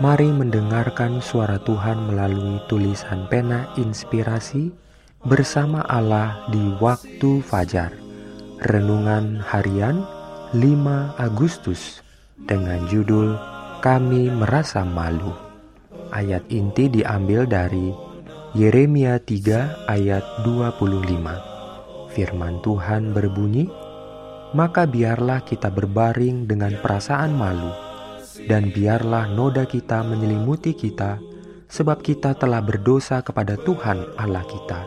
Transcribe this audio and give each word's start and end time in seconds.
Mari 0.00 0.32
mendengarkan 0.32 1.20
suara 1.20 1.60
Tuhan 1.60 2.08
melalui 2.08 2.56
tulisan 2.64 3.28
pena 3.28 3.68
inspirasi 3.76 4.72
bersama 5.20 5.84
Allah 5.84 6.48
di 6.48 6.72
waktu 6.80 7.44
fajar. 7.44 7.92
Renungan 8.64 9.44
harian 9.44 10.00
5 10.56 11.20
Agustus 11.20 12.00
dengan 12.40 12.88
judul 12.88 13.36
Kami 13.84 14.32
Merasa 14.32 14.80
Malu. 14.80 15.36
Ayat 16.08 16.48
inti 16.48 16.88
diambil 16.88 17.44
dari 17.44 17.92
Yeremia 18.56 19.20
3 19.20 19.92
ayat 19.92 20.24
25. 20.40 21.36
Firman 22.16 22.64
Tuhan 22.64 23.12
berbunyi, 23.12 23.68
"Maka 24.56 24.88
biarlah 24.88 25.44
kita 25.44 25.68
berbaring 25.68 26.48
dengan 26.48 26.80
perasaan 26.80 27.36
malu." 27.36 27.81
Dan 28.48 28.72
biarlah 28.72 29.28
noda 29.32 29.68
kita 29.68 30.00
menyelimuti 30.06 30.72
kita, 30.72 31.20
sebab 31.68 32.00
kita 32.04 32.36
telah 32.36 32.60
berdosa 32.60 33.24
kepada 33.24 33.56
Tuhan 33.60 34.16
Allah 34.16 34.44
kita, 34.44 34.80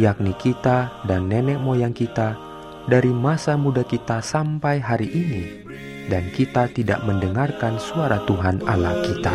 yakni 0.00 0.32
kita 0.36 1.04
dan 1.04 1.28
nenek 1.28 1.60
moyang 1.60 1.92
kita 1.92 2.36
dari 2.88 3.12
masa 3.12 3.60
muda 3.60 3.84
kita 3.84 4.24
sampai 4.24 4.80
hari 4.80 5.08
ini, 5.12 5.42
dan 6.08 6.32
kita 6.32 6.72
tidak 6.72 7.04
mendengarkan 7.04 7.76
suara 7.76 8.24
Tuhan 8.24 8.64
Allah 8.64 8.96
kita. 9.04 9.34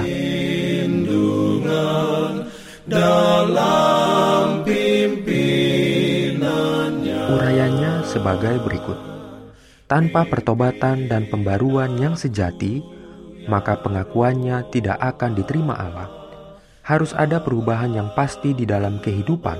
Urayanya 7.33 8.03
sebagai 8.05 8.57
berikut. 8.61 8.99
Tanpa 9.85 10.25
pertobatan 10.25 11.05
dan 11.05 11.29
pembaruan 11.29 11.93
yang 12.01 12.17
sejati, 12.17 12.92
maka 13.47 13.79
pengakuannya 13.79 14.67
tidak 14.71 14.99
akan 14.99 15.35
diterima 15.35 15.75
Allah. 15.75 16.09
Harus 16.83 17.15
ada 17.15 17.39
perubahan 17.39 17.95
yang 17.95 18.11
pasti 18.11 18.51
di 18.51 18.67
dalam 18.67 18.99
kehidupan. 18.99 19.59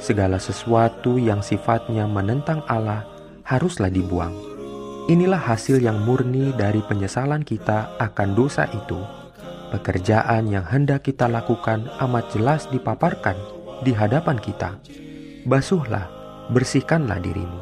Segala 0.00 0.40
sesuatu 0.40 1.20
yang 1.20 1.40
sifatnya 1.44 2.08
menentang 2.08 2.64
Allah 2.68 3.04
haruslah 3.44 3.92
dibuang. 3.92 4.32
Inilah 5.06 5.38
hasil 5.38 5.78
yang 5.78 6.02
murni 6.02 6.50
dari 6.56 6.82
penyesalan 6.82 7.46
kita 7.46 7.94
akan 8.00 8.34
dosa 8.34 8.66
itu. 8.74 8.98
Pekerjaan 9.70 10.50
yang 10.50 10.66
hendak 10.66 11.06
kita 11.06 11.30
lakukan 11.30 11.86
amat 12.02 12.24
jelas 12.34 12.66
dipaparkan 12.72 13.38
di 13.86 13.92
hadapan 13.94 14.38
kita. 14.40 14.80
Basuhlah, 15.46 16.10
bersihkanlah 16.50 17.22
dirimu. 17.22 17.60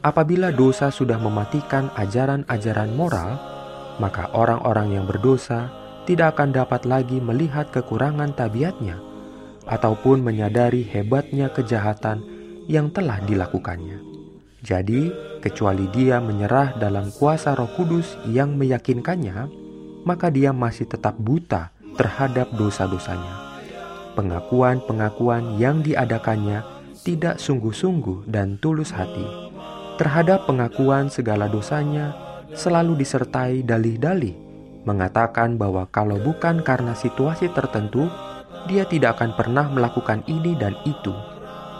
Apabila 0.00 0.54
dosa 0.54 0.88
sudah 0.94 1.18
mematikan 1.18 1.90
ajaran-ajaran 1.98 2.94
moral, 2.94 3.55
maka 3.96 4.28
orang-orang 4.36 5.00
yang 5.00 5.04
berdosa 5.08 5.72
tidak 6.06 6.38
akan 6.38 6.54
dapat 6.54 6.86
lagi 6.86 7.18
melihat 7.18 7.68
kekurangan 7.74 8.32
tabiatnya 8.36 9.00
ataupun 9.66 10.22
menyadari 10.22 10.86
hebatnya 10.86 11.50
kejahatan 11.50 12.22
yang 12.70 12.90
telah 12.94 13.18
dilakukannya. 13.22 13.98
Jadi, 14.62 15.10
kecuali 15.42 15.86
dia 15.94 16.18
menyerah 16.18 16.74
dalam 16.78 17.10
kuasa 17.14 17.54
Roh 17.54 17.70
Kudus 17.74 18.18
yang 18.26 18.58
meyakinkannya, 18.58 19.46
maka 20.02 20.30
dia 20.30 20.50
masih 20.50 20.90
tetap 20.90 21.14
buta 21.18 21.70
terhadap 21.94 22.50
dosa-dosanya. 22.54 23.46
Pengakuan-pengakuan 24.18 25.60
yang 25.60 25.86
diadakannya 25.86 26.64
tidak 27.06 27.38
sungguh-sungguh 27.38 28.26
dan 28.26 28.58
tulus 28.58 28.90
hati. 28.90 29.26
Terhadap 30.02 30.50
pengakuan 30.50 31.12
segala 31.12 31.46
dosanya, 31.46 32.25
selalu 32.56 32.96
disertai 32.98 33.60
dalih-dalih 33.62 34.46
mengatakan 34.86 35.58
bahwa 35.58 35.84
kalau 35.90 36.16
bukan 36.22 36.62
karena 36.62 36.94
situasi 36.94 37.50
tertentu, 37.52 38.06
dia 38.70 38.86
tidak 38.86 39.20
akan 39.20 39.34
pernah 39.34 39.66
melakukan 39.68 40.22
ini 40.30 40.54
dan 40.56 40.72
itu. 40.86 41.12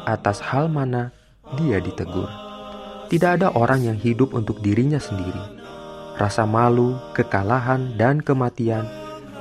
Atas 0.04 0.42
hal 0.42 0.68
mana 0.68 1.14
dia 1.54 1.78
ditegur. 1.78 2.28
Tidak 3.06 3.40
ada 3.40 3.54
orang 3.54 3.86
yang 3.86 3.98
hidup 3.98 4.34
untuk 4.34 4.58
dirinya 4.58 4.98
sendiri. 4.98 5.54
Rasa 6.18 6.42
malu, 6.42 6.98
kekalahan, 7.14 7.94
dan 7.94 8.18
kematian 8.18 8.86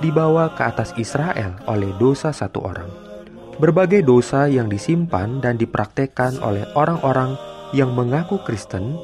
dibawa 0.04 0.54
ke 0.54 0.62
atas 0.62 0.94
Israel 1.02 1.58
oleh 1.66 1.90
dosa 1.98 2.30
satu 2.30 2.62
orang. 2.62 2.90
Berbagai 3.58 4.04
dosa 4.06 4.46
yang 4.46 4.68
disimpan 4.68 5.40
dan 5.40 5.56
dipraktekkan 5.56 6.38
oleh 6.44 6.68
orang-orang 6.76 7.40
yang 7.72 7.96
mengaku 7.96 8.38
Kristen 8.44 9.00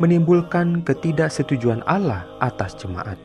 menimbulkan 0.00 0.80
ketidaksetujuan 0.80 1.84
Allah 1.84 2.24
atas 2.40 2.72
jemaat. 2.80 3.20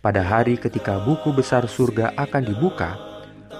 Pada 0.00 0.24
hari 0.24 0.56
ketika 0.56 0.96
buku 1.04 1.36
besar 1.36 1.68
surga 1.68 2.16
akan 2.16 2.48
dibuka, 2.48 2.96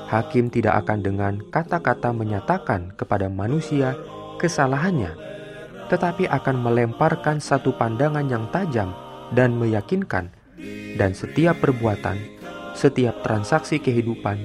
hakim 0.08 0.48
tidak 0.48 0.80
akan 0.84 1.04
dengan 1.04 1.34
kata-kata 1.52 2.16
menyatakan 2.16 2.96
kepada 2.96 3.28
manusia 3.28 3.92
kesalahannya, 4.40 5.12
tetapi 5.92 6.24
akan 6.24 6.56
melemparkan 6.64 7.36
satu 7.36 7.76
pandangan 7.76 8.24
yang 8.32 8.48
tajam 8.48 8.96
dan 9.36 9.60
meyakinkan, 9.60 10.32
dan 10.96 11.12
setiap 11.12 11.60
perbuatan, 11.60 12.16
setiap 12.72 13.20
transaksi 13.20 13.76
kehidupan 13.76 14.40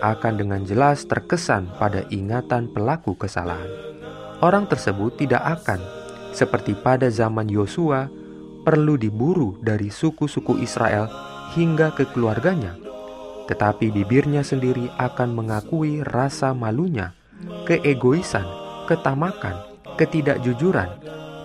akan 0.00 0.40
dengan 0.40 0.64
jelas 0.64 1.04
terkesan 1.04 1.68
pada 1.76 2.08
ingatan 2.08 2.72
pelaku 2.72 3.12
kesalahan. 3.12 3.68
Orang 4.40 4.70
tersebut 4.70 5.20
tidak 5.20 5.42
akan 5.42 5.97
seperti 6.38 6.78
pada 6.78 7.10
zaman 7.10 7.50
Yosua, 7.50 8.06
perlu 8.62 8.94
diburu 8.94 9.58
dari 9.58 9.90
suku-suku 9.90 10.62
Israel 10.62 11.10
hingga 11.58 11.90
ke 11.90 12.06
keluarganya. 12.14 12.78
Tetapi 13.50 13.90
bibirnya 13.90 14.46
sendiri 14.46 14.86
akan 15.02 15.34
mengakui 15.34 16.06
rasa 16.06 16.54
malunya, 16.54 17.10
keegoisan, 17.66 18.46
ketamakan, 18.86 19.58
ketidakjujuran, 19.98 20.94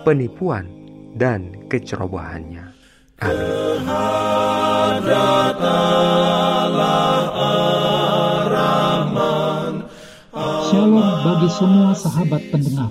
penipuan, 0.06 0.70
dan 1.18 1.66
kecerobohannya. 1.66 2.70
Amin. 3.18 3.64
Shalom 10.74 11.08
bagi 11.22 11.48
semua 11.54 11.94
sahabat 11.94 12.42
pendengar. 12.50 12.90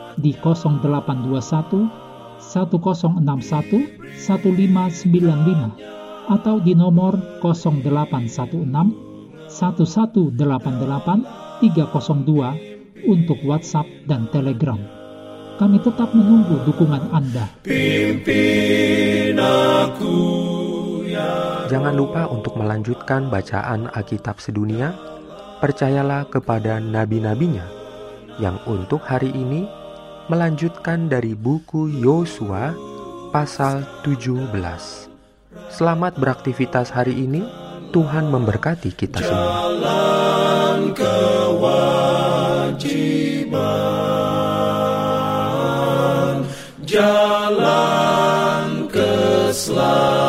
di 0.17 0.33
0821 0.35 1.87
1061 2.41 4.01
1595 4.17 6.01
atau 6.31 6.55
di 6.61 6.75
nomor 6.75 7.17
0816 7.43 9.11
1188 9.51 11.61
302 11.61 13.05
untuk 13.05 13.37
WhatsApp 13.45 13.85
dan 14.07 14.27
Telegram. 14.31 14.79
Kami 15.59 15.77
tetap 15.77 16.15
menunggu 16.17 16.57
dukungan 16.65 17.13
Anda. 17.13 17.45
Pimpin 17.61 19.37
aku 19.37 20.17
ya 21.05 21.69
Jangan 21.69 21.93
lupa 21.93 22.25
untuk 22.31 22.57
melanjutkan 22.57 23.29
bacaan 23.29 23.85
Alkitab 23.93 24.41
sedunia. 24.41 24.97
Percayalah 25.61 26.25
kepada 26.25 26.81
nabi-nabinya 26.81 27.69
yang 28.41 28.57
untuk 28.65 29.05
hari 29.05 29.29
ini 29.29 29.69
melanjutkan 30.31 31.11
dari 31.11 31.35
buku 31.35 31.91
Yosua 31.91 32.71
pasal 33.35 33.83
17. 34.07 34.47
Selamat 35.67 36.15
beraktivitas 36.15 36.95
hari 36.95 37.27
ini. 37.27 37.43
Tuhan 37.91 38.31
memberkati 38.31 38.95
kita 38.95 39.19
semua. 39.19 39.75
Jalan 39.75 40.95
kewajiban, 40.95 42.87
jalan 46.87 48.87
keselamatan. 48.87 50.20